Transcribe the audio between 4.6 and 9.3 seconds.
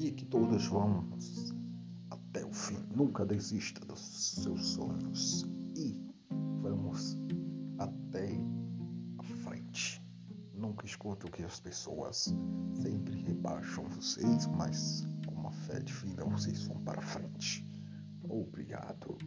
sonhos. E vamos até a